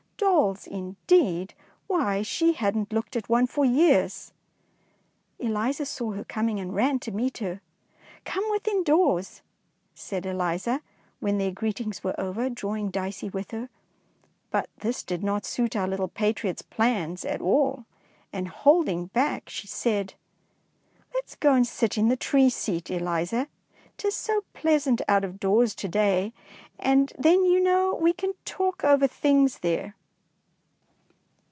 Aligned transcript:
Dolls, 0.17 0.67
indeed! 0.67 1.55
why, 1.87 2.21
she 2.21 2.53
hadn't 2.53 2.93
looked 2.93 3.15
at 3.15 3.27
one 3.27 3.47
for 3.47 3.65
years! 3.65 4.33
Eliza 5.39 5.83
saw 5.83 6.11
her 6.11 6.23
coming 6.23 6.59
and 6.59 6.75
ran 6.75 6.99
to 6.99 7.11
meet 7.11 7.39
her. 7.39 7.59
''Come 8.23 8.51
within 8.51 8.83
doors," 8.83 9.41
said 9.95 10.27
Eliza, 10.27 10.81
when 11.21 11.39
their 11.39 11.49
greetings 11.51 12.03
were 12.03 12.13
over, 12.19 12.51
draw 12.51 12.75
ing 12.75 12.91
Dicey 12.91 13.29
with 13.29 13.49
her. 13.49 13.67
But 14.51 14.69
this 14.77 15.01
did 15.01 15.23
not 15.23 15.43
suit 15.43 15.75
our 15.75 15.87
little 15.87 16.07
patriot's 16.07 16.61
plans 16.61 17.25
at 17.25 17.41
all, 17.41 17.85
and 18.31 18.47
holding 18.47 19.07
back, 19.07 19.49
she 19.49 19.65
said,— 19.65 20.13
"Let's 21.15 21.35
go 21.35 21.53
and 21.55 21.65
sit 21.65 21.97
in 21.97 22.09
the 22.09 22.15
tree 22.15 22.51
seat, 22.51 22.85
231 22.85 23.19
DEEDS 23.19 23.31
6F 23.31 23.33
DAEING 23.33 23.39
Eliza. 23.39 23.51
'T 23.97 24.07
is 24.07 24.15
so 24.15 24.43
pleasant 24.53 25.01
out 25.07 25.23
of 25.23 25.39
doors 25.39 25.73
to 25.73 25.87
day, 25.87 26.31
and 26.77 27.11
then 27.17 27.43
you 27.43 27.59
know 27.59 27.95
we 27.95 28.13
can 28.13 28.33
talk 28.45 28.83
over 28.83 29.07
things 29.07 29.59
there. 29.59 29.95